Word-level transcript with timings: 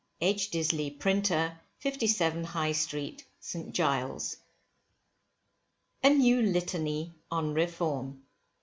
H. 0.19 0.49
Disley, 0.49 0.89
Printer, 0.97 1.59
57, 1.77 2.43
High 2.43 2.71
Street, 2.71 3.23
St. 3.39 3.71
Giles. 3.71 4.37
A 6.03 6.09
NEW 6.09 6.41
LITANY 6.41 7.13
ON 7.29 7.53
REFORM. 7.53 8.23